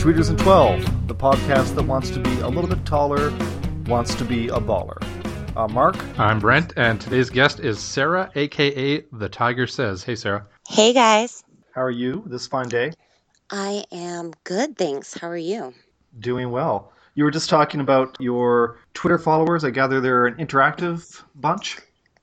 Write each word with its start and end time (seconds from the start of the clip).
to 0.00 0.06
Tweeters 0.06 0.30
and 0.30 0.38
12, 0.38 1.08
the 1.08 1.14
podcast 1.14 1.74
that 1.74 1.82
wants 1.82 2.08
to 2.08 2.20
be 2.20 2.40
a 2.40 2.48
little 2.48 2.68
bit 2.68 2.86
taller, 2.86 3.30
wants 3.84 4.14
to 4.14 4.24
be 4.24 4.48
a 4.48 4.56
baller. 4.56 4.96
Uh, 5.54 5.68
Mark? 5.68 5.94
I'm 6.18 6.38
Brent, 6.38 6.72
and 6.78 6.98
today's 6.98 7.28
guest 7.28 7.60
is 7.60 7.78
Sarah, 7.78 8.30
aka 8.34 9.04
The 9.12 9.28
Tiger 9.28 9.66
Says. 9.66 10.02
Hey, 10.02 10.14
Sarah. 10.14 10.46
Hey, 10.66 10.94
guys. 10.94 11.44
How 11.74 11.82
are 11.82 11.90
you 11.90 12.22
this 12.24 12.46
fine 12.46 12.70
day? 12.70 12.92
I 13.50 13.84
am 13.92 14.32
good, 14.44 14.78
thanks. 14.78 15.18
How 15.18 15.28
are 15.28 15.36
you? 15.36 15.74
Doing 16.18 16.50
well. 16.50 16.92
You 17.14 17.24
were 17.24 17.30
just 17.30 17.50
talking 17.50 17.80
about 17.80 18.16
your 18.20 18.78
Twitter 18.94 19.18
followers. 19.18 19.64
I 19.64 19.70
gather 19.70 20.00
they're 20.00 20.26
an 20.26 20.36
interactive 20.36 21.22
bunch. 21.34 21.76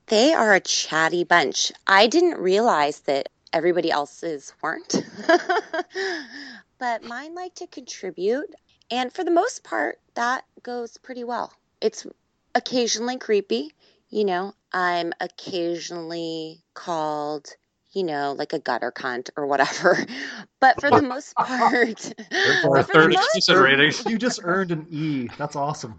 They 0.06 0.34
are 0.34 0.52
a 0.52 0.60
chatty 0.60 1.22
bunch. 1.22 1.70
I 1.86 2.08
didn't 2.08 2.38
realize 2.38 3.00
that 3.02 3.28
everybody 3.52 3.92
else's 3.92 4.52
weren't. 4.62 5.00
but 6.78 7.04
mine 7.04 7.34
like 7.34 7.54
to 7.56 7.66
contribute. 7.66 8.54
And 8.90 9.12
for 9.12 9.24
the 9.24 9.30
most 9.30 9.64
part, 9.64 9.98
that 10.14 10.44
goes 10.62 10.96
pretty 10.96 11.24
well. 11.24 11.52
It's 11.80 12.06
occasionally 12.54 13.18
creepy. 13.18 13.72
You 14.10 14.24
know, 14.24 14.54
I'm 14.72 15.12
occasionally 15.20 16.62
called, 16.74 17.48
you 17.92 18.02
know, 18.04 18.32
like 18.32 18.54
a 18.54 18.58
gutter 18.58 18.90
cunt 18.90 19.30
or 19.36 19.46
whatever. 19.46 20.04
But 20.60 20.80
for 20.80 20.90
the 20.90 21.02
most 21.02 21.34
part, 21.38 22.00
for 22.62 22.78
the 22.78 22.88
third 22.92 23.12
most- 23.12 23.36
explicit. 23.36 24.10
You 24.10 24.18
just 24.18 24.40
earned 24.42 24.72
an 24.72 24.86
E. 24.90 25.28
That's 25.38 25.54
awesome. 25.54 25.94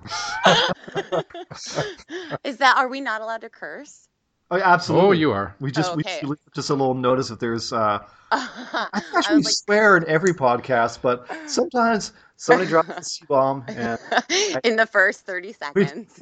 is 2.44 2.58
that 2.58 2.76
are 2.76 2.90
we 2.90 3.00
not 3.00 3.22
allowed 3.22 3.40
to 3.42 3.50
curse? 3.50 4.09
Oh, 4.52 4.60
absolutely. 4.60 5.08
Oh, 5.08 5.12
you 5.12 5.32
are. 5.32 5.56
We 5.60 5.72
just 5.72 5.92
Oh, 5.92 5.96
we 5.96 6.02
okay. 6.04 6.20
should 6.20 6.30
leave 6.30 6.40
just 6.56 6.70
a 6.70 6.74
little 6.74 6.96
notice 6.96 7.30
if 7.30 7.40
there's. 7.40 7.72
Uh, 7.72 8.00
I 8.32 8.88
I 8.94 9.02
actually 9.16 9.36
was 9.38 9.46
like, 9.46 9.54
swear 9.54 9.98
in 9.98 10.08
every 10.08 10.34
podcast, 10.34 11.02
but 11.02 11.28
sometimes 11.50 12.14
somebody 12.36 12.68
drops 12.70 12.90
a 12.90 13.04
C 13.04 13.26
bomb 13.28 13.64
and 13.68 14.00
in 14.64 14.76
the 14.76 14.86
first 14.86 15.26
30 15.26 15.54
seconds. 15.54 16.20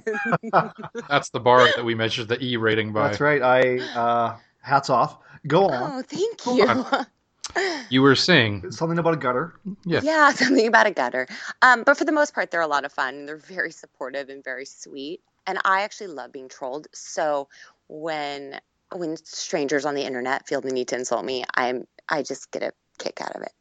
That's 1.09 1.29
the 1.29 1.39
bar 1.39 1.67
that 1.75 1.83
we 1.85 1.95
measure 1.95 2.23
the 2.25 2.41
E 2.43 2.57
rating 2.57 2.91
by. 2.93 3.07
that's 3.07 3.21
right. 3.21 3.41
I 3.41 3.77
uh, 3.97 4.37
hats 4.61 4.89
off. 4.89 5.17
Go 5.47 5.67
on. 5.69 5.91
oh, 5.99 6.01
thank 6.01 6.45
you. 6.45 7.05
You 7.89 8.01
were 8.01 8.15
saying, 8.15 8.71
Something 8.71 8.99
about 8.99 9.13
a 9.13 9.17
gutter. 9.17 9.53
yeah. 9.85 10.01
Yeah, 10.03 10.31
something 10.31 10.67
about 10.67 10.85
a 10.85 10.91
gutter. 10.91 11.27
Um, 11.61 11.83
but 11.83 11.97
for 11.97 12.03
the 12.03 12.11
most 12.11 12.33
part, 12.33 12.51
they're 12.51 12.61
a 12.61 12.67
lot 12.67 12.83
of 12.85 12.91
fun. 12.91 13.25
They're 13.25 13.37
very 13.37 13.71
supportive 13.71 14.27
and 14.29 14.43
very 14.43 14.65
sweet. 14.65 15.21
And 15.47 15.57
I 15.63 15.81
actually 15.83 16.07
love 16.07 16.33
being 16.33 16.49
trolled. 16.49 16.87
So 16.93 17.47
when 17.87 18.59
when 18.93 19.17
strangers 19.17 19.85
on 19.85 19.95
the 19.95 20.03
internet 20.03 20.47
feel 20.47 20.61
the 20.61 20.71
need 20.71 20.87
to 20.89 20.95
insult 20.95 21.25
me, 21.25 21.43
I'm 21.55 21.85
I 22.09 22.23
just 22.23 22.51
get 22.51 22.63
a 22.63 22.71
kick 22.99 23.21
out 23.21 23.35
of 23.35 23.43
it. 23.43 23.51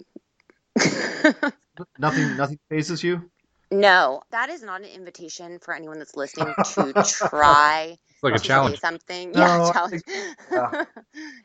Nothing. 1.98 2.36
Nothing 2.36 2.58
phases 2.68 3.02
you. 3.02 3.30
no, 3.70 4.22
that 4.30 4.48
is 4.50 4.62
not 4.62 4.80
an 4.82 4.86
invitation 4.88 5.58
for 5.58 5.74
anyone 5.74 5.98
that's 5.98 6.16
listening 6.16 6.54
to 6.74 6.92
try 7.28 7.96
It's 8.08 8.22
like 8.22 8.34
a 8.34 8.38
to 8.38 8.44
say 8.44 8.48
challenge. 8.48 8.80
something. 8.80 9.32
No, 9.32 9.40
yeah, 9.40 9.62
I 9.62 9.72
challenge. 9.72 10.02
yeah. 10.52 10.84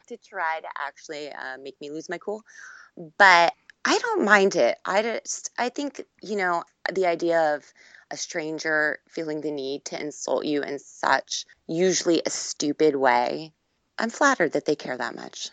to 0.08 0.18
try 0.18 0.60
to 0.62 0.68
actually 0.80 1.32
uh, 1.32 1.58
make 1.62 1.80
me 1.82 1.90
lose 1.90 2.10
my 2.10 2.18
cool. 2.18 2.44
But 3.18 3.54
I 3.86 3.98
don't 3.98 4.26
mind 4.26 4.56
it. 4.56 4.78
I 4.86 5.02
just, 5.02 5.50
I 5.58 5.70
think, 5.70 6.02
you 6.22 6.36
know, 6.36 6.64
the 6.94 7.08
idea 7.08 7.56
of 7.56 7.66
a 8.12 8.18
stranger 8.18 9.00
feeling 9.08 9.42
the 9.42 9.52
need 9.52 9.86
to 9.86 10.00
insult 10.00 10.46
you 10.46 10.62
in 10.62 10.78
such 10.80 11.46
usually 11.68 12.22
a 12.26 12.30
stupid 12.30 12.96
way, 12.96 13.54
I'm 13.98 14.10
flattered 14.10 14.52
that 14.54 14.66
they 14.66 14.76
care 14.76 14.98
that 14.98 15.16
much. 15.16 15.50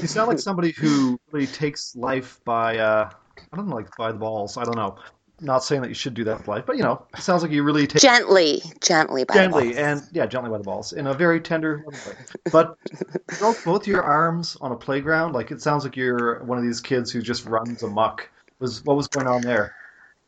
You 0.00 0.06
sound 0.06 0.28
like 0.28 0.38
somebody 0.38 0.70
who 0.70 1.18
really 1.32 1.46
takes 1.46 1.96
life 1.96 2.40
by. 2.44 2.78
Uh, 2.78 3.10
I 3.52 3.56
don't 3.56 3.68
know, 3.68 3.76
like 3.76 3.88
by 3.96 4.12
the 4.12 4.18
balls. 4.18 4.56
I 4.56 4.64
don't 4.64 4.76
know. 4.76 4.96
Not 5.40 5.64
saying 5.64 5.82
that 5.82 5.88
you 5.88 5.94
should 5.94 6.14
do 6.14 6.22
that 6.24 6.38
with 6.38 6.46
life, 6.46 6.64
but 6.66 6.76
you 6.76 6.84
know, 6.84 7.04
it 7.16 7.22
sounds 7.22 7.42
like 7.42 7.50
you 7.50 7.64
really 7.64 7.86
take 7.86 8.00
Gently, 8.00 8.62
gently 8.80 9.24
by 9.24 9.34
the 9.34 9.40
gently 9.40 9.64
balls. 9.64 9.76
and 9.76 10.02
yeah, 10.12 10.26
gently 10.26 10.50
by 10.50 10.58
the 10.58 10.62
balls 10.62 10.92
in 10.92 11.08
a 11.08 11.14
very 11.14 11.40
tender 11.40 11.82
way. 11.84 12.14
But 12.52 12.76
broke 13.38 13.64
both 13.64 13.86
your 13.86 14.02
arms 14.02 14.56
on 14.60 14.70
a 14.70 14.76
playground. 14.76 15.32
Like 15.32 15.50
it 15.50 15.60
sounds 15.60 15.82
like 15.82 15.96
you're 15.96 16.44
one 16.44 16.58
of 16.58 16.64
these 16.64 16.80
kids 16.80 17.10
who 17.10 17.22
just 17.22 17.44
runs 17.46 17.82
amok. 17.82 18.30
Was 18.60 18.84
what 18.84 18.96
was 18.96 19.08
going 19.08 19.26
on 19.26 19.40
there? 19.40 19.74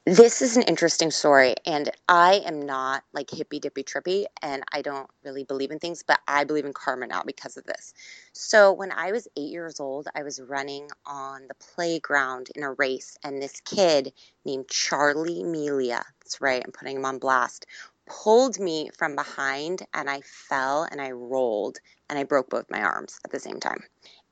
This 0.07 0.43
is 0.43 0.59
an 0.59 0.65
interesting 0.65 1.11
story, 1.11 1.55
and 1.65 1.91
I 2.11 2.43
am 2.45 2.61
not 2.61 3.05
like 3.15 3.31
hippy 3.31 3.59
dippy 3.59 3.83
trippy, 3.83 4.27
and 4.43 4.63
I 4.71 4.83
don't 4.83 5.09
really 5.25 5.45
believe 5.45 5.71
in 5.71 5.79
things, 5.79 6.03
but 6.03 6.21
I 6.29 6.45
believe 6.45 6.67
in 6.67 6.75
karma 6.75 7.07
now 7.07 7.23
because 7.25 7.57
of 7.57 7.65
this. 7.65 7.95
So, 8.35 8.71
when 8.71 8.93
I 8.93 9.13
was 9.13 9.29
eight 9.35 9.51
years 9.51 9.81
old, 9.81 10.09
I 10.15 10.23
was 10.23 10.43
running 10.43 10.91
on 11.07 11.49
the 11.49 11.55
playground 11.55 12.49
in 12.55 12.65
a 12.65 12.73
race, 12.75 13.17
and 13.25 13.41
this 13.41 13.63
kid 13.63 14.13
named 14.45 14.69
Charlie 14.69 15.43
Melia, 15.43 16.05
that's 16.21 16.39
right, 16.39 16.63
I'm 16.63 16.73
putting 16.73 16.97
him 16.97 17.07
on 17.07 17.19
blast, 17.19 17.65
pulled 18.05 18.59
me 18.61 18.91
from 18.99 19.17
behind, 19.17 19.87
and 19.95 20.11
I 20.11 20.21
fell 20.21 20.83
and 20.83 21.01
I 21.01 21.13
rolled, 21.13 21.79
and 22.11 22.19
I 22.19 22.25
broke 22.25 22.51
both 22.51 22.71
my 22.71 22.83
arms 22.83 23.21
at 23.25 23.31
the 23.31 23.41
same 23.41 23.59
time. 23.59 23.83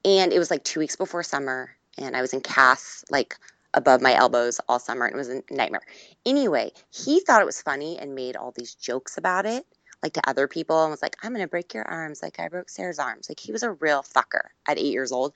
And 0.04 0.34
it 0.34 0.38
was 0.38 0.50
like 0.50 0.64
two 0.64 0.80
weeks 0.80 0.96
before 0.96 1.22
summer, 1.22 1.74
and 1.96 2.14
I 2.14 2.20
was 2.20 2.34
in 2.34 2.42
casts, 2.42 3.06
like 3.10 3.38
above 3.74 4.02
my 4.02 4.14
elbows 4.14 4.60
all 4.68 4.78
summer 4.78 5.06
and 5.06 5.14
it 5.14 5.18
was 5.18 5.28
a 5.28 5.42
nightmare. 5.50 5.82
Anyway, 6.26 6.72
he 6.90 7.20
thought 7.20 7.42
it 7.42 7.46
was 7.46 7.62
funny 7.62 7.98
and 7.98 8.14
made 8.14 8.36
all 8.36 8.52
these 8.52 8.74
jokes 8.74 9.18
about 9.18 9.46
it, 9.46 9.64
like 10.02 10.12
to 10.14 10.28
other 10.28 10.48
people, 10.48 10.82
and 10.82 10.90
was 10.90 11.02
like, 11.02 11.16
I'm 11.22 11.32
gonna 11.32 11.48
break 11.48 11.74
your 11.74 11.88
arms 11.88 12.22
like 12.22 12.40
I 12.40 12.48
broke 12.48 12.68
Sarah's 12.70 12.98
arms. 12.98 13.28
Like 13.28 13.40
he 13.40 13.52
was 13.52 13.62
a 13.62 13.72
real 13.72 14.02
fucker 14.02 14.48
at 14.66 14.78
eight 14.78 14.92
years 14.92 15.12
old. 15.12 15.34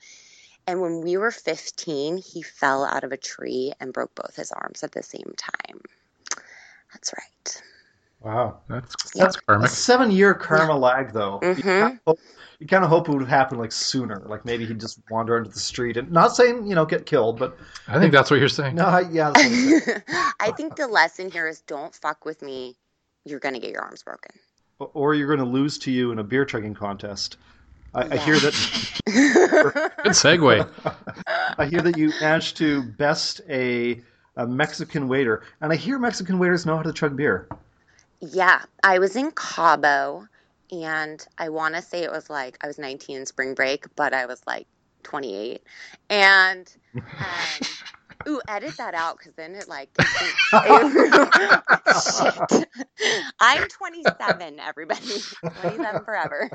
And 0.67 0.81
when 0.81 1.01
we 1.01 1.17
were 1.17 1.31
15, 1.31 2.17
he 2.17 2.41
fell 2.41 2.83
out 2.83 3.03
of 3.05 3.13
a 3.13 3.17
tree 3.17 3.73
and 3.79 3.93
broke 3.93 4.13
both 4.15 4.35
his 4.35 4.51
arms 4.51 4.83
at 4.83 4.91
the 4.91 5.03
same 5.03 5.33
time. 5.37 5.81
That's 6.93 7.13
right. 7.17 7.63
Wow, 8.21 8.57
That's 8.67 8.95
Yeah. 9.15 9.23
that's 9.25 9.37
a 9.37 9.41
karmic. 9.41 9.69
seven-year 9.69 10.33
karma 10.33 10.75
lag 10.75 11.13
though. 11.13 11.39
You 11.41 11.49
Mhm. 11.49 11.61
kind 11.63 11.93
of 11.93 11.99
hope- 12.07 12.19
You 12.59 12.65
kind 12.65 12.83
of 12.83 12.89
hope 12.89 13.07
it 13.07 13.11
would 13.11 13.21
have 13.21 13.29
happened 13.29 13.59
like 13.59 13.71
sooner. 13.71 14.23
Like 14.25 14.43
maybe 14.43 14.65
he'd 14.65 14.79
just 14.79 14.99
wander 15.11 15.37
into 15.37 15.51
the 15.51 15.59
street 15.59 15.95
and 15.95 16.11
not 16.11 16.35
saying 16.35 16.65
you 16.65 16.73
know 16.73 16.85
get 16.85 17.05
killed, 17.05 17.37
but 17.37 17.55
I 17.87 17.99
think 17.99 18.11
that's 18.11 18.31
what 18.31 18.39
you're 18.39 18.49
saying. 18.49 18.73
no, 18.75 18.85
I, 18.85 19.01
yeah. 19.01 19.31
I'm 19.35 19.51
saying. 19.51 19.81
I 20.39 20.51
think 20.57 20.75
the 20.75 20.87
lesson 20.87 21.29
here 21.29 21.47
is 21.47 21.61
don't 21.61 21.93
fuck 21.93 22.25
with 22.25 22.41
me. 22.41 22.75
You're 23.25 23.39
gonna 23.39 23.59
get 23.59 23.69
your 23.71 23.83
arms 23.83 24.01
broken. 24.03 24.31
or 24.79 25.13
you're 25.15 25.27
going 25.27 25.39
to 25.39 25.45
lose 25.45 25.77
to 25.79 25.91
you 25.91 26.11
in 26.11 26.19
a 26.19 26.23
beer 26.23 26.45
chugging 26.45 26.73
contest. 26.75 27.37
I, 27.95 28.01
I 28.13 28.17
hear 28.17 28.37
that. 28.39 28.53
Good 29.07 30.11
segue. 30.13 30.69
I 31.57 31.65
hear 31.65 31.81
that 31.81 31.97
you 31.97 32.11
managed 32.21 32.57
to 32.57 32.83
best 32.83 33.41
a, 33.49 34.01
a 34.35 34.45
Mexican 34.45 35.07
waiter, 35.07 35.41
and 35.61 35.71
I 35.71 35.75
hear 35.75 35.97
Mexican 35.97 36.37
waiters 36.37 36.65
know 36.67 36.75
how 36.77 36.83
to 36.83 36.93
chug 36.93 37.15
beer. 37.15 37.47
Yeah, 38.19 38.63
I 38.83 38.99
was 38.99 39.15
in 39.15 39.31
Cabo 39.31 40.27
and 40.71 41.25
I 41.37 41.47
want 41.49 41.75
to 41.75 41.81
say 41.81 42.03
it 42.03 42.11
was 42.11 42.29
like 42.29 42.57
I 42.63 42.67
was 42.67 42.77
19 42.77 43.17
in 43.17 43.25
spring 43.25 43.53
break, 43.53 43.85
but 43.95 44.13
I 44.13 44.25
was 44.25 44.41
like 44.47 44.67
28. 45.03 45.61
And 46.09 46.69
um, 46.95 47.67
ooh, 48.27 48.41
edit 48.49 48.75
that 48.77 48.93
out 48.95 49.17
because 49.19 49.33
then 49.35 49.53
it 49.55 49.69
like 49.69 49.89
shit. 50.01 50.33
I'm 53.39 53.67
27, 53.67 54.59
everybody. 54.59 54.99
27 55.61 56.03
forever. 56.03 56.49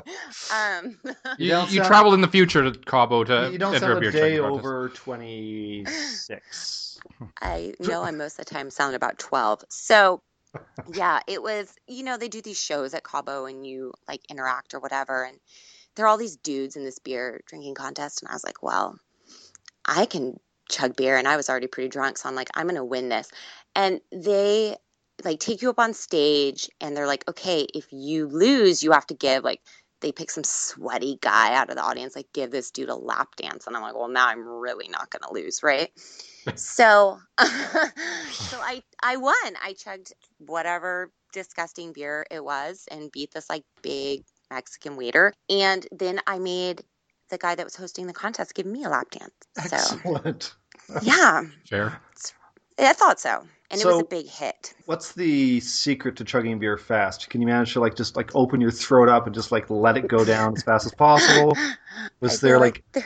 Um, 0.53 0.99
You, 1.37 1.49
don't 1.49 1.71
you 1.71 1.77
sound- 1.77 1.87
traveled 1.87 2.13
in 2.13 2.21
the 2.21 2.27
future 2.27 2.69
to 2.69 2.77
Cabo 2.79 3.23
to 3.23 3.49
you 3.51 3.57
don't 3.57 3.73
enter 3.73 3.85
a 3.85 3.89
sound 3.89 3.99
beer 4.01 4.09
a 4.09 4.11
day 4.11 4.39
over 4.39 4.89
26. 4.89 6.99
I 7.41 7.73
know 7.79 8.03
I 8.03 8.11
most 8.11 8.37
of 8.39 8.45
the 8.45 8.53
time 8.53 8.69
sound 8.69 8.95
about 8.95 9.17
12. 9.17 9.63
So, 9.69 10.21
yeah, 10.93 11.19
it 11.27 11.41
was, 11.41 11.73
you 11.87 12.03
know, 12.03 12.17
they 12.17 12.27
do 12.27 12.41
these 12.41 12.61
shows 12.61 12.93
at 12.93 13.03
Cabo 13.03 13.45
and 13.45 13.65
you 13.65 13.93
like 14.07 14.21
interact 14.29 14.73
or 14.73 14.79
whatever. 14.79 15.23
And 15.23 15.37
there 15.95 16.05
are 16.05 16.07
all 16.07 16.17
these 16.17 16.37
dudes 16.37 16.75
in 16.75 16.83
this 16.83 16.99
beer 16.99 17.41
drinking 17.47 17.75
contest. 17.75 18.21
And 18.21 18.29
I 18.29 18.33
was 18.33 18.43
like, 18.43 18.61
well, 18.63 18.97
I 19.85 20.05
can 20.05 20.39
chug 20.69 20.95
beer. 20.95 21.17
And 21.17 21.27
I 21.27 21.37
was 21.37 21.49
already 21.49 21.67
pretty 21.67 21.89
drunk. 21.89 22.17
So 22.17 22.29
I'm 22.29 22.35
like, 22.35 22.49
I'm 22.55 22.65
going 22.65 22.75
to 22.75 22.85
win 22.85 23.09
this. 23.09 23.29
And 23.75 24.01
they 24.11 24.75
like 25.23 25.39
take 25.39 25.61
you 25.61 25.69
up 25.69 25.79
on 25.79 25.93
stage 25.93 26.69
and 26.81 26.95
they're 26.95 27.07
like, 27.07 27.27
okay, 27.29 27.67
if 27.73 27.87
you 27.91 28.27
lose, 28.27 28.83
you 28.83 28.91
have 28.91 29.07
to 29.07 29.13
give 29.13 29.43
like, 29.43 29.61
they 30.01 30.11
pick 30.11 30.29
some 30.31 30.43
sweaty 30.43 31.17
guy 31.21 31.55
out 31.55 31.69
of 31.69 31.77
the 31.77 31.81
audience, 31.81 32.15
like 32.15 32.27
give 32.33 32.51
this 32.51 32.71
dude 32.71 32.89
a 32.89 32.95
lap 32.95 33.35
dance. 33.37 33.67
And 33.67 33.75
I'm 33.75 33.81
like, 33.81 33.95
well, 33.95 34.09
now 34.09 34.27
I'm 34.27 34.45
really 34.45 34.89
not 34.89 35.09
going 35.09 35.21
to 35.21 35.33
lose, 35.33 35.63
right? 35.63 35.89
So 36.55 37.19
so 37.39 37.39
I 38.61 38.81
I 39.01 39.17
won. 39.17 39.33
I 39.63 39.73
chugged 39.77 40.13
whatever 40.39 41.11
disgusting 41.33 41.93
beer 41.93 42.25
it 42.31 42.43
was 42.43 42.87
and 42.91 43.11
beat 43.11 43.31
this 43.31 43.49
like 43.49 43.63
big 43.81 44.23
Mexican 44.51 44.95
waiter. 44.95 45.33
And 45.49 45.85
then 45.91 46.19
I 46.27 46.39
made 46.39 46.83
the 47.29 47.37
guy 47.37 47.55
that 47.55 47.65
was 47.65 47.75
hosting 47.75 48.07
the 48.07 48.13
contest 48.13 48.53
give 48.53 48.65
me 48.65 48.83
a 48.83 48.89
lap 48.89 49.09
dance. 49.09 49.33
So 49.67 49.75
Excellent. 49.75 50.53
yeah, 51.01 51.41
Fair. 51.69 51.99
I 52.77 52.93
thought 52.93 53.19
so. 53.19 53.43
And 53.71 53.81
it 53.81 53.87
was 53.87 54.01
a 54.01 54.05
big 54.05 54.27
hit. 54.27 54.75
What's 54.85 55.13
the 55.13 55.59
secret 55.59 56.15
to 56.17 56.23
chugging 56.23 56.59
beer 56.59 56.77
fast? 56.77 57.29
Can 57.31 57.41
you 57.41 57.47
manage 57.47 57.73
to 57.73 57.79
like 57.79 57.95
just 57.95 58.15
like 58.15 58.29
open 58.35 58.61
your 58.61 58.69
throat 58.69 59.09
up 59.09 59.25
and 59.25 59.33
just 59.33 59.51
like 59.51 59.67
let 59.71 59.97
it 59.97 60.07
go 60.07 60.23
down 60.23 60.53
as 60.55 60.61
fast 60.61 60.85
as 60.85 60.93
possible? 60.93 61.57
Was 62.19 62.39
there 62.39 62.55
feel 62.55 62.59
like 62.59 62.83
there- 62.91 63.03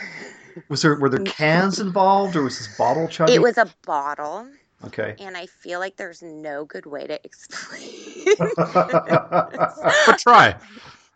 Was 0.70 0.82
there 0.82 0.96
were 1.00 1.10
there 1.10 1.24
cans 1.26 1.80
involved, 1.80 2.36
or 2.36 2.44
was 2.44 2.58
this 2.58 2.78
bottle 2.78 3.08
chugging? 3.08 3.36
It 3.36 3.42
was 3.42 3.58
a 3.58 3.68
bottle, 3.86 4.48
okay. 4.86 5.16
and 5.20 5.36
I 5.38 5.46
feel 5.48 5.80
like 5.80 5.98
there's 5.98 6.22
no 6.22 6.66
good 6.66 6.86
way 6.86 7.06
to 7.08 7.20
explain. 7.26 8.36
But 8.56 10.18
try. 10.20 10.56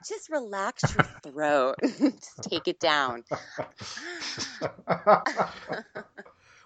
Just 0.08 0.32
relax 0.32 0.84
your 0.96 1.04
throat. 1.22 1.76
Just 1.84 2.42
take 2.44 2.68
it 2.68 2.80
down. 2.80 3.24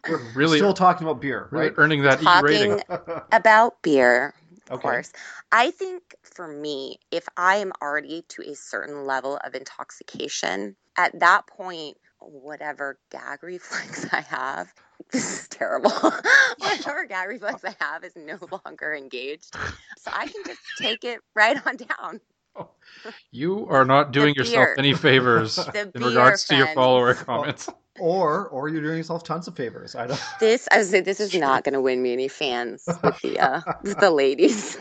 We're 0.08 0.22
Really- 0.36 0.58
still 0.60 0.74
talking 0.74 1.06
about 1.08 1.20
beer, 1.20 1.48
Really 1.52 1.66
right? 1.68 1.74
earning 1.78 2.04
that 2.04 2.22
E 2.22 2.42
rating. 2.42 2.80
Talking 2.88 3.22
about 3.32 3.82
beer, 3.82 4.34
of 4.70 4.76
Okay. 4.78 4.82
course. 4.84 5.12
I 5.52 5.72
think 5.72 6.16
for 6.22 6.48
me, 6.48 7.00
if 7.12 7.28
I 7.38 7.58
am 7.58 7.74
already 7.82 8.24
to 8.30 8.44
a 8.44 8.56
certain 8.56 9.06
level 9.06 9.38
of 9.44 9.56
intoxication, 9.56 10.76
at 10.98 11.20
that 11.20 11.48
point, 11.48 11.98
whatever 12.20 12.98
gag 13.12 13.44
reflex 13.44 14.08
I 14.12 14.22
have, 14.22 14.74
this 15.12 15.42
is 15.42 15.48
terrible. 15.48 15.92
whatever 16.58 17.06
gag 17.10 17.30
reflex 17.30 17.64
I 17.64 17.76
have 17.80 18.04
is 18.04 18.16
no 18.16 18.38
longer 18.66 18.94
engaged. 18.94 19.56
So 19.98 20.12
I 20.14 20.28
can 20.28 20.44
just 20.46 20.60
take 20.78 21.04
it 21.04 21.20
right 21.36 21.58
on 21.66 21.78
down. 21.78 22.22
You 23.32 23.68
are 23.68 23.84
not 23.84 24.12
doing 24.12 24.34
yourself 24.36 24.70
any 24.78 24.94
favors 24.94 25.58
in 25.58 25.92
beer, 25.92 26.08
regards 26.08 26.46
to 26.46 26.56
your 26.56 26.68
follower 26.68 27.14
comments. 27.14 27.70
Or 28.00 28.48
or 28.50 28.70
you're 28.70 28.82
doing 28.82 28.98
yourself 28.98 29.24
tons 29.24 29.48
of 29.48 29.56
favors. 29.56 29.96
I 29.96 30.08
don't. 30.08 30.22
This 30.40 30.68
I 30.72 30.78
was 30.78 30.90
say 30.90 31.02
this 31.02 31.20
is 31.20 31.34
not 31.34 31.64
going 31.64 31.74
to 31.74 31.82
win 31.82 32.02
me 32.02 32.14
any 32.14 32.28
fans 32.28 32.84
with 33.04 33.22
the 33.22 33.40
uh, 33.40 33.62
with 33.84 34.00
the 34.00 34.12
ladies. 34.12 34.78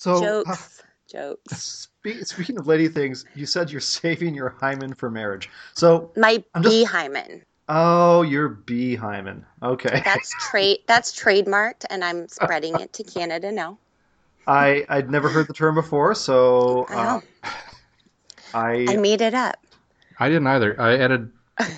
So 0.00 0.14
uh, 0.14 0.20
Jokes, 0.20 0.79
jokes. 1.10 1.88
spe- 2.02 2.24
speaking 2.24 2.58
of 2.58 2.66
lady 2.66 2.88
things, 2.88 3.24
you 3.34 3.46
said 3.46 3.70
you're 3.70 3.80
saving 4.00 4.34
your 4.34 4.50
hymen 4.60 4.94
for 4.94 5.10
marriage. 5.10 5.48
So 5.74 6.10
My 6.16 6.42
I'm 6.54 6.62
just- 6.62 6.72
bee 6.74 6.84
hymen. 6.84 7.42
oh, 7.68 8.22
you're 8.22 8.48
B 8.48 8.94
hymen. 8.94 9.44
Okay. 9.62 10.02
That's 10.04 10.30
trade. 10.50 10.78
That's 10.86 11.12
trademarked, 11.18 11.84
and 11.90 12.04
I'm 12.04 12.28
spreading 12.28 12.78
it 12.80 12.92
to 12.94 13.04
Canada 13.04 13.52
now. 13.52 13.78
I 14.46 14.84
I'd 14.88 15.10
never 15.10 15.28
heard 15.28 15.46
the 15.48 15.52
term 15.54 15.74
before, 15.74 16.14
so 16.14 16.86
I 16.88 16.94
uh. 16.94 17.20
I 18.54 18.86
I 18.88 18.96
made 18.96 19.20
it 19.20 19.34
up. 19.34 19.56
I 20.18 20.28
didn't 20.28 20.46
either. 20.46 20.80
I 20.80 20.98
added 20.98 21.30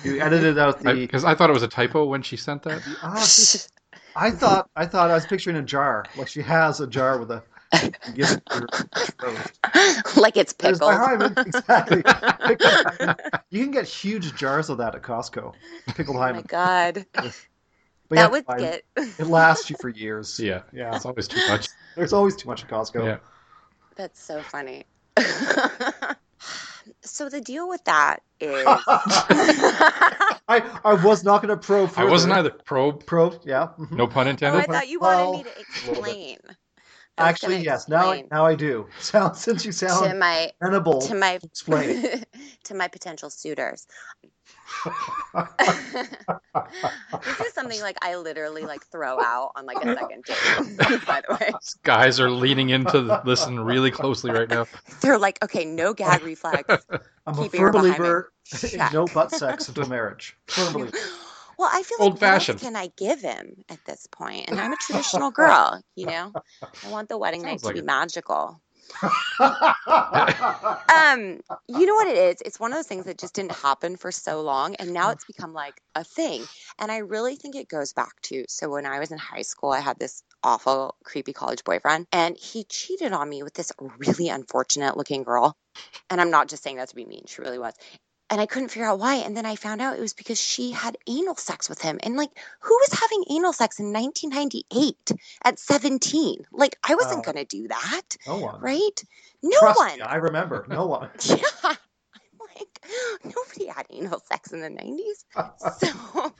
you 0.03 0.19
edited 0.21 0.57
out 0.57 0.79
the. 0.81 0.93
because 0.93 1.25
I, 1.25 1.35
thought 1.35 1.49
it 1.49 1.53
was 1.53 1.61
a 1.63 1.67
typo 1.67 2.05
when 2.05 2.21
she 2.21 2.37
sent 2.37 2.63
that. 2.63 2.81
See, 3.19 3.67
I 4.15 4.31
thought 4.31 4.69
I 4.75 4.85
thought 4.85 5.11
I 5.11 5.13
was 5.13 5.25
picturing 5.25 5.57
a 5.57 5.61
jar, 5.61 6.05
like 6.17 6.27
she 6.29 6.41
has 6.41 6.79
a 6.79 6.87
jar 6.87 7.19
with 7.19 7.31
a. 7.31 7.43
you 7.73 8.13
give 8.13 8.31
it 8.31 8.43
to 8.49 10.11
like 10.21 10.37
it's 10.37 10.53
There's 10.53 10.79
pickled. 10.79 10.93
hymen, 10.93 11.33
exactly. 11.45 12.03
Pickled. 12.03 13.15
You 13.49 13.63
can 13.63 13.71
get 13.71 13.85
huge 13.87 14.35
jars 14.35 14.69
of 14.69 14.77
that 14.77 14.95
at 14.95 15.01
Costco. 15.01 15.53
Pickled 15.95 16.17
Oh 16.17 16.19
my 16.19 16.41
god, 16.43 17.05
But 18.09 18.15
that 18.15 18.31
would 18.31 18.45
get. 18.59 18.83
It 18.95 19.27
lasts 19.27 19.69
you 19.69 19.75
for 19.79 19.89
years. 19.89 20.39
Yeah, 20.39 20.61
Yeah. 20.71 20.95
it's 20.95 21.05
always 21.05 21.27
too 21.27 21.39
much. 21.49 21.67
There's 21.95 22.13
always 22.13 22.35
too 22.35 22.47
much 22.47 22.63
at 22.63 22.69
Costco. 22.69 23.05
Yeah. 23.05 23.17
That's 23.95 24.21
so 24.21 24.41
funny. 24.41 24.85
so 27.01 27.29
the 27.29 27.41
deal 27.41 27.67
with 27.69 27.83
that 27.85 28.21
is. 28.39 28.65
I, 30.47 30.61
I 30.83 30.93
was 31.05 31.23
not 31.23 31.41
going 31.41 31.57
to 31.57 31.65
probe 31.65 31.91
I 31.95 32.03
wasn't 32.03 32.33
either. 32.33 32.49
Probe, 32.49 33.05
Probe, 33.05 33.39
yeah. 33.45 33.69
mhm. 33.79 33.91
no 33.93 34.07
pun 34.07 34.27
Oh, 34.27 34.31
intended. 34.31 34.59
I 34.61 34.65
thought 34.65 34.89
you 34.89 34.99
wanted 34.99 35.37
me 35.37 35.43
to 35.43 35.59
explain. 35.59 36.37
I 37.17 37.23
was 37.23 37.29
Actually, 37.29 37.63
yes. 37.63 37.87
Now, 37.87 37.97
I- 37.97 37.99
explain 38.15 38.27
now 38.31 38.45
I 38.45 38.55
do. 38.55 38.87
Sound 38.99 39.35
since 39.35 39.65
you 39.65 39.71
to 39.71 39.89
sound 39.89 40.19
my 40.19 40.51
tenable. 40.61 41.01
to 41.01 41.15
my 41.15 41.39
explain. 41.43 42.23
to 42.63 42.73
my 42.73 42.87
potential 42.87 43.29
suitors. 43.29 43.85
this 45.35 46.09
is 47.41 47.53
something 47.53 47.79
like 47.81 47.97
I 48.01 48.15
literally 48.15 48.63
like 48.63 48.83
throw 48.85 49.21
out 49.21 49.51
on 49.55 49.65
like 49.65 49.83
a 49.83 49.95
second 49.95 50.23
date. 50.25 51.05
By 51.05 51.21
the 51.27 51.37
way, 51.39 51.51
Guys 51.83 52.19
are 52.19 52.31
leaning 52.31 52.69
into 52.69 53.01
the, 53.01 53.21
listen 53.25 53.59
really 53.59 53.91
closely 53.91 54.31
right 54.31 54.49
now. 54.49 54.65
they're 55.01 55.17
like, 55.17 55.43
okay, 55.43 55.65
no 55.65 55.93
gag 55.93 56.23
reflex. 56.23 56.85
I'm 57.27 57.39
a 57.39 57.49
firm 57.49 57.71
believer 57.71 58.33
no 58.91 59.05
butt 59.05 59.31
sex 59.31 59.69
until 59.69 59.87
marriage. 59.87 60.35
Firm 60.47 60.73
believer. 60.73 60.97
Well, 61.57 61.69
I 61.71 61.83
feel 61.83 61.97
like 61.99 62.09
what 62.09 62.11
Old-fashioned. 62.11 62.59
can 62.59 62.75
I 62.75 62.89
give 62.97 63.21
him 63.21 63.63
at 63.69 63.83
this 63.85 64.07
point? 64.11 64.49
And 64.49 64.59
I'm 64.59 64.73
a 64.73 64.77
traditional 64.77 65.31
girl, 65.41 65.81
you 65.95 66.07
know. 66.07 66.33
I 66.83 66.89
want 66.89 67.09
the 67.09 67.17
wedding 67.17 67.41
night 67.43 67.61
Sounds 67.61 67.63
to 67.63 67.73
be 67.73 67.79
it. 67.79 67.85
magical. 67.85 68.59
Um, 70.89 71.39
you 71.67 71.85
know 71.85 71.95
what 71.95 72.07
it 72.07 72.17
is? 72.17 72.41
It's 72.45 72.59
one 72.59 72.71
of 72.71 72.77
those 72.77 72.87
things 72.87 73.05
that 73.05 73.17
just 73.17 73.33
didn't 73.33 73.53
happen 73.53 73.95
for 73.95 74.11
so 74.11 74.41
long, 74.41 74.75
and 74.75 74.93
now 74.93 75.11
it's 75.11 75.25
become 75.25 75.53
like 75.53 75.79
a 75.95 76.03
thing. 76.03 76.43
And 76.77 76.91
I 76.91 76.97
really 76.97 77.35
think 77.35 77.55
it 77.55 77.69
goes 77.69 77.93
back 77.93 78.19
to 78.23 78.43
so 78.47 78.69
when 78.69 78.85
I 78.85 78.99
was 78.99 79.11
in 79.11 79.17
high 79.17 79.41
school, 79.41 79.71
I 79.71 79.79
had 79.79 79.97
this 79.97 80.21
awful, 80.43 80.95
creepy 81.03 81.33
college 81.33 81.63
boyfriend, 81.63 82.07
and 82.11 82.37
he 82.37 82.65
cheated 82.65 83.13
on 83.13 83.29
me 83.29 83.43
with 83.43 83.53
this 83.53 83.71
really 83.97 84.29
unfortunate 84.29 84.97
looking 84.97 85.23
girl. 85.23 85.55
And 86.09 86.19
I'm 86.21 86.29
not 86.31 86.49
just 86.49 86.63
saying 86.63 86.77
that 86.77 86.89
to 86.89 86.95
be 86.95 87.05
mean; 87.05 87.23
she 87.27 87.41
really 87.41 87.59
was. 87.59 87.73
And 88.33 88.41
I 88.41 88.47
couldn't 88.47 88.69
figure 88.69 88.87
out 88.87 88.97
why. 88.97 89.17
And 89.17 89.37
then 89.37 89.45
I 89.45 89.55
found 89.55 89.79
out 89.79 89.95
it 89.95 90.01
was 90.01 90.13
because 90.13 90.41
she 90.41 90.71
had 90.71 90.97
anal 91.07 91.35
sex 91.35 91.69
with 91.69 91.79
him. 91.79 91.99
And 92.01 92.17
like, 92.17 92.31
who 92.61 92.73
was 92.75 92.99
having 92.99 93.23
anal 93.29 93.53
sex 93.53 93.79
in 93.79 93.93
1998 93.93 95.11
at 95.45 95.59
17? 95.59 96.47
Like, 96.51 96.75
I 96.83 96.95
wasn't 96.95 97.25
Wow. 97.27 97.31
going 97.31 97.37
to 97.37 97.45
do 97.45 97.67
that, 97.67 98.17
no 98.27 98.37
one. 98.39 98.59
right? 98.59 99.03
No 99.43 99.59
Trust 99.59 99.79
one. 99.79 99.97
me, 99.99 100.01
I 100.01 100.15
remember. 100.15 100.65
No 100.67 100.87
one. 100.87 101.09
Yeah. 101.25 101.37
I'm 101.63 101.77
like, 102.57 102.79
nobody 103.23 103.67
had 103.67 103.85
anal 103.91 104.19
sex 104.31 104.51
in 104.51 104.61
the 104.61 104.69
90s. 104.69 105.25
So, 105.57 105.87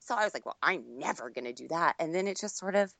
so 0.00 0.14
I 0.14 0.24
was 0.24 0.32
like, 0.34 0.46
well, 0.46 0.56
I'm 0.62 0.84
never 0.98 1.30
going 1.30 1.44
to 1.44 1.52
do 1.52 1.68
that. 1.68 1.96
And 1.98 2.14
then 2.14 2.26
it 2.28 2.40
just 2.40 2.56
sort 2.58 2.76
of 2.76 2.94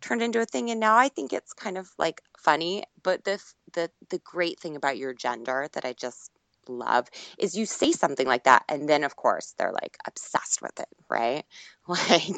turned 0.00 0.22
into 0.22 0.40
a 0.40 0.46
thing. 0.46 0.70
And 0.70 0.80
now 0.80 0.96
I 0.96 1.08
think 1.10 1.32
it's 1.34 1.52
kind 1.52 1.76
of 1.78 1.90
like 1.98 2.22
funny. 2.38 2.84
But 3.02 3.24
the, 3.24 3.38
the, 3.74 3.90
the 4.10 4.18
great 4.24 4.60
thing 4.60 4.76
about 4.76 4.96
your 4.98 5.12
gender 5.14 5.68
that 5.74 5.84
I 5.84 5.92
just 5.92 6.30
love 6.68 7.08
is 7.38 7.56
you 7.56 7.66
say 7.66 7.92
something 7.92 8.26
like 8.26 8.44
that. 8.44 8.64
And 8.68 8.88
then, 8.88 9.04
of 9.04 9.16
course, 9.16 9.54
they're 9.58 9.72
like 9.72 9.96
obsessed 10.06 10.62
with 10.62 10.78
it, 10.80 10.88
right? 11.08 11.44
Like, 11.88 12.28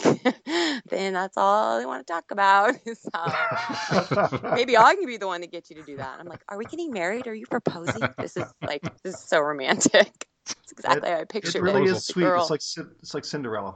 then 0.89 1.13
that's 1.13 1.37
all 1.37 1.79
they 1.79 1.85
want 1.85 2.07
to 2.07 2.11
talk 2.11 2.31
about. 2.31 2.75
is 2.87 3.07
how 3.13 4.55
maybe 4.55 4.77
I 4.79 4.95
can 4.95 5.05
be 5.07 5.19
the 5.19 5.27
one 5.27 5.43
to 5.43 5.47
get 5.47 5.69
you 5.69 5.77
to 5.77 5.83
do 5.83 5.99
that. 5.99 6.17
I'm 6.19 6.27
like, 6.27 6.43
are 6.49 6.57
we 6.57 6.65
getting 6.65 6.93
married? 6.93 7.27
Are 7.27 7.35
you 7.35 7.45
proposing? 7.47 8.03
This 8.19 8.39
is 8.39 8.45
like, 8.63 8.81
this 9.03 9.15
is 9.17 9.21
so 9.21 9.41
romantic. 9.41 10.27
It's 10.47 10.73
exactly 10.73 11.11
how 11.11 11.17
I 11.17 11.25
picture 11.25 11.25
It 11.25 11.43
pictured 11.43 11.63
really 11.63 11.83
it. 11.83 11.85
proposal. 11.85 12.01
sweet. 12.01 12.27
It's 12.27 12.51
like 12.51 12.87
it's 13.03 13.15
like 13.15 13.25
Cinderella. 13.27 13.75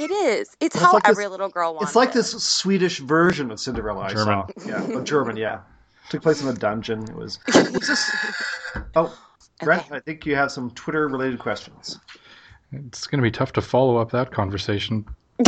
It 0.00 0.10
is. 0.10 0.48
It's 0.60 0.74
It's 0.74 0.78
how 0.78 0.94
like 0.94 1.02
this- 1.02 1.10
every 1.10 1.28
little 1.28 1.50
girl 1.50 1.74
wants 1.74 1.90
It's 1.90 1.96
like 1.96 2.10
it. 2.10 2.14
this 2.14 2.30
Swedish 2.42 2.98
version 3.00 3.50
of 3.50 3.60
Cinderella. 3.60 4.00
I 4.04 4.08
German. 4.14 4.44
saw. 4.58 4.66
Yeah, 4.96 5.02
German. 5.04 5.36
Yeah, 5.36 5.60
took 6.08 6.22
place 6.22 6.40
in 6.42 6.48
a 6.48 6.54
dungeon. 6.54 7.02
It 7.04 7.14
was. 7.14 7.38
It's 7.48 7.86
just. 7.88 8.10
Oh, 8.96 9.14
Brett, 9.62 9.86
Okay. 9.86 9.96
I 9.96 10.00
think 10.00 10.26
you 10.26 10.36
have 10.36 10.50
some 10.50 10.70
Twitter-related 10.72 11.38
questions. 11.38 11.98
It's 12.72 13.06
going 13.06 13.18
to 13.18 13.22
be 13.22 13.30
tough 13.30 13.52
to 13.54 13.62
follow 13.62 13.96
up 13.96 14.10
that 14.12 14.30
conversation. 14.30 15.04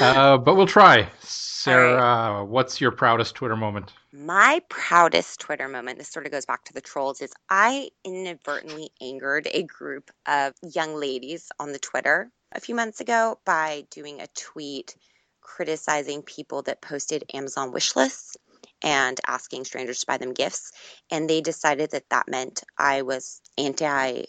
uh, 0.00 0.38
but 0.38 0.56
we'll 0.56 0.66
try. 0.66 1.08
Sarah, 1.20 2.44
what's 2.44 2.80
your 2.80 2.90
proudest 2.90 3.34
Twitter 3.34 3.56
moment? 3.56 3.92
My 4.12 4.62
proudest 4.68 5.40
Twitter 5.40 5.68
moment, 5.68 5.98
this 5.98 6.08
sort 6.08 6.26
of 6.26 6.32
goes 6.32 6.46
back 6.46 6.64
to 6.64 6.72
the 6.72 6.80
trolls, 6.80 7.20
is 7.20 7.32
I 7.48 7.90
inadvertently 8.04 8.90
angered 9.00 9.48
a 9.52 9.62
group 9.64 10.10
of 10.26 10.54
young 10.62 10.94
ladies 10.94 11.50
on 11.58 11.72
the 11.72 11.78
Twitter 11.78 12.30
a 12.52 12.60
few 12.60 12.74
months 12.74 13.00
ago 13.00 13.38
by 13.44 13.84
doing 13.90 14.20
a 14.20 14.26
tweet 14.28 14.96
criticizing 15.40 16.22
people 16.22 16.62
that 16.62 16.80
posted 16.80 17.24
Amazon 17.34 17.72
wish 17.72 17.96
lists 17.96 18.36
and 18.82 19.18
asking 19.26 19.64
strangers 19.64 20.00
to 20.00 20.06
buy 20.06 20.16
them 20.18 20.32
gifts. 20.32 20.72
And 21.10 21.28
they 21.28 21.40
decided 21.40 21.90
that 21.92 22.08
that 22.10 22.28
meant 22.28 22.62
I 22.78 23.02
was 23.02 23.40
anti 23.58 24.24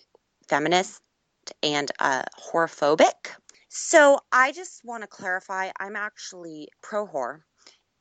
feminist 0.48 1.02
and 1.64 1.92
uh, 2.00 2.24
horophobic. 2.40 3.32
So 3.70 4.20
I 4.32 4.52
just 4.52 4.84
want 4.84 5.04
to 5.04 5.08
clarify 5.08 5.72
I'm 5.80 5.96
actually 5.96 6.70
pro 6.82 7.08
whore. 7.08 7.42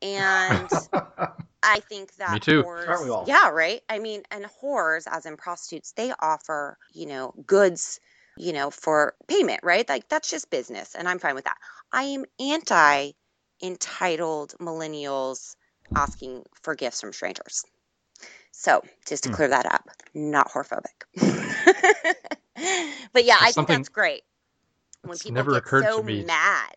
And 0.01 0.69
I 1.63 1.79
think 1.81 2.15
that 2.15 2.33
Me 2.33 2.39
too. 2.39 2.63
whores, 2.63 2.87
Aren't 2.87 3.03
we 3.03 3.09
all? 3.09 3.25
yeah, 3.25 3.49
right. 3.49 3.81
I 3.89 3.99
mean, 3.99 4.23
and 4.31 4.45
whores, 4.63 5.07
as 5.09 5.25
in 5.25 5.37
prostitutes, 5.37 5.93
they 5.93 6.13
offer, 6.19 6.77
you 6.93 7.05
know, 7.07 7.33
goods, 7.45 7.99
you 8.37 8.53
know, 8.53 8.69
for 8.71 9.15
payment, 9.27 9.61
right? 9.63 9.87
Like 9.87 10.07
that's 10.09 10.29
just 10.29 10.49
business, 10.49 10.95
and 10.95 11.07
I'm 11.07 11.19
fine 11.19 11.35
with 11.35 11.45
that. 11.45 11.57
I 11.91 12.03
am 12.03 12.25
anti 12.39 13.11
entitled 13.63 14.55
millennials 14.59 15.55
asking 15.95 16.43
for 16.61 16.75
gifts 16.75 17.01
from 17.01 17.13
strangers. 17.13 17.63
So 18.51 18.81
just 19.07 19.23
to 19.23 19.29
Hmm. 19.29 19.35
clear 19.35 19.47
that 19.49 19.65
up, 19.65 19.89
not 20.13 20.49
whorephobic. 20.51 21.05
but 23.13 23.23
yeah, 23.25 23.37
I 23.39 23.45
think 23.45 23.53
something- 23.53 23.77
that's 23.77 23.89
great. 23.89 24.23
When 25.03 25.13
It's 25.13 25.23
people 25.23 25.33
never 25.35 25.51
get 25.51 25.57
occurred 25.59 25.85
to 25.95 26.03
me. 26.03 26.23
mad 26.23 26.75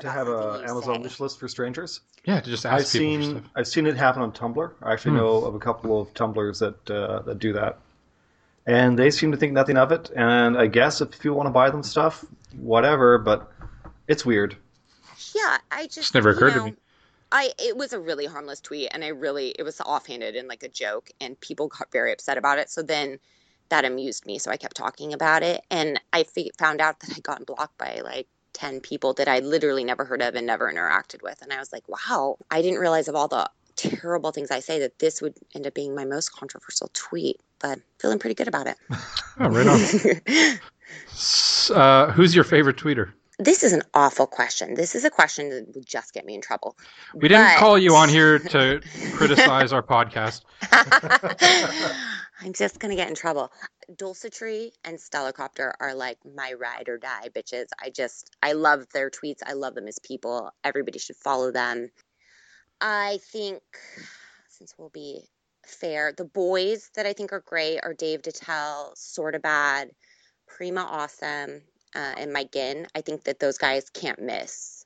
to 0.00 0.10
have 0.10 0.28
an 0.28 0.64
Amazon 0.64 0.96
say. 0.96 1.00
wish 1.02 1.20
list 1.20 1.38
for 1.38 1.48
strangers. 1.48 2.00
Yeah, 2.24 2.40
to 2.40 2.50
just 2.50 2.64
I've 2.66 2.80
ask 2.82 2.92
people. 2.92 3.16
for 3.16 3.22
seen 3.22 3.30
stuff. 3.40 3.50
I've 3.54 3.68
seen 3.68 3.86
it 3.86 3.96
happen 3.96 4.22
on 4.22 4.32
Tumblr. 4.32 4.72
I 4.82 4.92
actually 4.92 5.12
Hmm. 5.12 5.18
know 5.18 5.36
of 5.44 5.54
a 5.54 5.58
couple 5.58 6.00
of 6.00 6.12
Tumblrs 6.14 6.58
that 6.60 6.90
uh, 6.90 7.20
that 7.22 7.38
do 7.38 7.52
that. 7.52 7.78
and 8.68 8.98
they 8.98 9.10
seem 9.12 9.30
to 9.30 9.36
think 9.38 9.52
nothing 9.52 9.76
of 9.76 9.92
it. 9.92 10.10
And 10.16 10.58
I 10.58 10.66
guess 10.66 11.00
if 11.00 11.24
you 11.24 11.32
want 11.34 11.46
to 11.46 11.52
buy 11.52 11.70
them 11.70 11.82
stuff, 11.84 12.24
whatever. 12.56 13.16
But 13.18 13.52
it's 14.08 14.24
weird. 14.26 14.56
Yeah, 15.34 15.58
I 15.70 15.84
just 15.86 15.98
It's 15.98 16.14
never 16.14 16.30
you 16.30 16.36
occurred 16.36 16.54
to 16.54 16.64
me. 16.64 16.74
I 17.32 17.52
it 17.58 17.76
was 17.76 17.92
a 17.92 18.00
really 18.00 18.26
harmless 18.26 18.60
tweet, 18.60 18.88
and 18.92 19.04
I 19.04 19.08
really 19.08 19.54
it 19.58 19.62
was 19.62 19.80
offhanded 19.80 20.36
and 20.36 20.48
like 20.48 20.62
a 20.62 20.68
joke, 20.68 21.10
and 21.20 21.38
people 21.40 21.68
got 21.68 21.90
very 21.92 22.12
upset 22.12 22.38
about 22.38 22.58
it. 22.58 22.70
So 22.70 22.82
then 22.82 23.18
that 23.68 23.84
amused 23.84 24.26
me, 24.26 24.38
so 24.38 24.50
I 24.50 24.56
kept 24.56 24.76
talking 24.76 25.12
about 25.12 25.42
it, 25.42 25.64
and 25.70 26.00
I 26.12 26.24
found 26.58 26.80
out 26.80 27.00
that 27.00 27.10
I 27.16 27.20
gotten 27.20 27.44
blocked 27.44 27.78
by 27.78 28.00
like 28.04 28.28
ten 28.52 28.80
people 28.80 29.12
that 29.14 29.28
I 29.28 29.40
literally 29.40 29.84
never 29.84 30.04
heard 30.04 30.22
of 30.22 30.34
and 30.34 30.46
never 30.46 30.72
interacted 30.72 31.22
with, 31.22 31.42
and 31.42 31.52
I 31.52 31.58
was 31.58 31.72
like, 31.72 31.84
wow, 31.88 32.36
I 32.50 32.62
didn't 32.62 32.80
realize 32.80 33.08
of 33.08 33.14
all 33.14 33.28
the 33.28 33.50
terrible 33.76 34.32
things 34.32 34.50
I 34.50 34.60
say 34.60 34.78
that 34.80 34.98
this 34.98 35.20
would 35.20 35.34
end 35.54 35.66
up 35.66 35.74
being 35.74 35.94
my 35.94 36.04
most 36.04 36.32
controversial 36.32 36.90
tweet, 36.94 37.40
but 37.58 37.78
feeling 37.98 38.18
pretty 38.18 38.34
good 38.34 38.48
about 38.48 38.66
it. 38.66 38.76
Oh, 39.38 39.50
right 39.50 39.66
on. 39.66 40.58
Uh, 41.74 42.10
who's 42.12 42.34
your 42.34 42.44
favorite 42.44 42.76
tweeter? 42.76 43.12
This 43.38 43.62
is 43.62 43.72
an 43.72 43.82
awful 43.92 44.26
question. 44.26 44.74
This 44.74 44.94
is 44.94 45.04
a 45.04 45.10
question 45.10 45.50
that 45.50 45.74
would 45.74 45.86
just 45.86 46.14
get 46.14 46.24
me 46.24 46.34
in 46.34 46.40
trouble. 46.40 46.76
We 47.14 47.28
didn't 47.28 47.56
call 47.56 47.78
you 47.78 47.94
on 47.94 48.08
here 48.08 48.38
to 48.50 48.80
criticize 49.12 49.72
our 49.72 49.82
podcast. 49.82 50.42
I'm 52.40 52.52
just 52.52 52.80
gonna 52.80 52.96
get 52.96 53.08
in 53.08 53.14
trouble. 53.14 53.52
Dulcitry 53.96 54.72
and 54.84 54.98
Stellarcopter 54.98 55.72
are 55.80 55.94
like 55.94 56.18
my 56.34 56.54
ride 56.54 56.88
or 56.88 56.98
die 56.98 57.28
bitches. 57.34 57.66
I 57.82 57.90
just 57.90 58.34
I 58.42 58.52
love 58.52 58.86
their 58.92 59.10
tweets. 59.10 59.40
I 59.44 59.52
love 59.52 59.74
them 59.74 59.88
as 59.88 59.98
people. 59.98 60.50
Everybody 60.64 60.98
should 60.98 61.16
follow 61.16 61.50
them. 61.50 61.90
I 62.80 63.18
think 63.32 63.62
since 64.48 64.74
we'll 64.78 64.90
be 64.90 65.28
fair, 65.66 66.12
the 66.16 66.24
boys 66.24 66.90
that 66.94 67.06
I 67.06 67.12
think 67.12 67.32
are 67.32 67.40
great 67.40 67.80
are 67.82 67.92
Dave 67.92 68.22
Detel, 68.22 68.96
Sorta 68.96 69.38
Bad, 69.38 69.90
Prima 70.46 70.82
Awesome, 70.82 71.60
uh, 71.96 72.14
and 72.18 72.32
Mike 72.32 72.52
Ginn. 72.52 72.86
I 72.94 73.00
think 73.00 73.24
that 73.24 73.40
those 73.40 73.58
guys 73.58 73.88
can't 73.90 74.20
miss. 74.20 74.84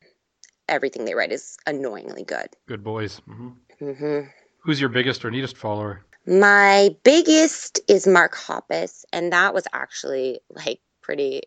Everything 0.68 1.04
they 1.04 1.14
write 1.14 1.32
is 1.32 1.56
annoyingly 1.66 2.22
good. 2.22 2.48
Good 2.66 2.84
boys. 2.84 3.20
hmm 3.26 3.50
hmm 3.78 4.20
Who's 4.62 4.80
your 4.80 4.90
biggest 4.90 5.24
or 5.24 5.30
neatest 5.30 5.56
follower? 5.56 6.04
My 6.26 6.94
biggest 7.02 7.80
is 7.88 8.06
Mark 8.06 8.36
Hoppus, 8.36 9.04
and 9.12 9.32
that 9.32 9.54
was 9.54 9.66
actually 9.72 10.40
like 10.50 10.80
pretty 11.00 11.42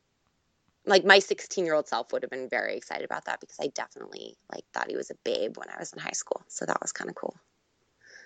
like 0.86 1.05
my 1.05 1.20
16 1.20 1.63
year 1.65 1.75
old 1.75 1.88
self 1.88 2.12
would 2.12 2.24
have 2.24 2.32
been 2.32 2.50
very 2.50 2.75
excited 2.75 3.05
about 3.05 3.25
that 3.25 3.39
because 3.39 3.58
I 3.62 3.67
definitely 3.67 4.36
like 4.51 4.65
thought 4.74 4.89
he 4.89 4.98
was 4.98 5.12
a 5.12 5.15
babe 5.24 5.58
when 5.58 5.70
I 5.70 5.79
was 5.79 5.93
in 5.93 6.00
high 6.00 6.12
school. 6.12 6.43
So 6.48 6.65
that 6.65 6.82
was 6.82 6.91
kind 6.91 7.10
of 7.10 7.15
cool. 7.15 7.36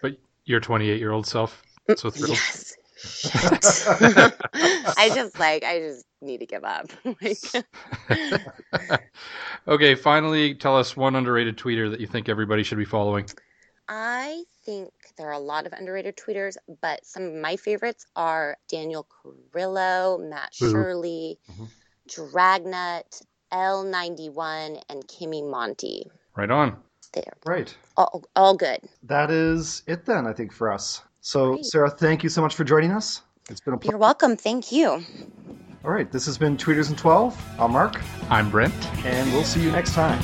But 0.02 0.18
your 0.46 0.60
28 0.60 1.00
year 1.00 1.12
old 1.12 1.28
self. 1.28 1.64
So 1.96 2.10
thrilled. 2.10 2.32
Yes. 2.32 2.76
Shit. 2.98 3.32
I 4.98 5.12
just 5.14 5.40
like 5.40 5.64
I 5.64 5.80
just 5.80 6.06
need 6.22 6.40
to 6.40 6.46
give 6.46 6.64
up. 6.64 6.88
like 7.22 7.38
okay, 9.68 9.96
finally, 9.96 10.56
tell 10.56 10.78
us 10.78 10.96
one 10.98 11.16
underrated 11.16 11.58
tweeter 11.58 11.90
that 11.92 12.00
you 12.00 12.08
think 12.08 12.30
everybody 12.30 12.64
should 12.64 12.78
be 12.78 12.86
following. 12.86 13.26
I 13.90 14.44
think 14.66 14.92
there 15.18 15.28
are 15.30 15.34
a 15.34 15.40
lot 15.40 15.66
of 15.66 15.74
underrated 15.74 16.18
tweeters, 16.18 16.58
but 16.82 17.06
some 17.06 17.24
of 17.24 17.34
my 17.36 17.56
favorites 17.56 18.06
are 18.16 18.58
Daniel 18.68 19.08
Carrillo, 19.54 20.18
Matt 20.18 20.54
Boo. 20.60 20.72
Shirley, 20.72 21.40
Mhm. 21.50 21.68
Dragnut, 22.10 23.22
L91, 23.52 24.82
and 24.90 25.08
Kimmy 25.08 25.50
Monty. 25.50 26.12
Right 26.36 26.52
on. 26.52 26.84
They're 27.14 27.24
Right. 27.46 27.74
all, 27.96 28.26
all 28.36 28.58
good. 28.58 28.80
That 29.04 29.32
is 29.32 29.84
it 29.88 30.06
then, 30.06 30.28
I 30.28 30.34
think, 30.34 30.52
for 30.52 30.72
us. 30.72 31.02
So, 31.28 31.56
Great. 31.56 31.66
Sarah, 31.66 31.90
thank 31.90 32.24
you 32.24 32.30
so 32.30 32.42
much 32.42 32.56
for 32.56 32.64
joining 32.64 32.94
us. 32.94 33.22
It's 33.50 33.60
been 33.60 33.74
a 33.74 33.78
pleasure. 33.78 33.92
You're 33.92 34.00
welcome. 34.00 34.38
Thank 34.38 34.72
you. 34.72 35.04
All 35.84 35.92
right, 35.92 36.10
this 36.10 36.26
has 36.26 36.38
been 36.38 36.56
Tweeters 36.56 36.88
and 36.88 36.98
12. 36.98 37.60
I'm 37.60 37.74
Mark, 37.74 38.02
I'm 38.30 38.50
Brent. 38.50 38.74
and 39.06 39.30
we'll 39.34 39.44
see 39.44 39.62
you 39.62 39.70
next 39.70 39.94
time. 39.94 40.24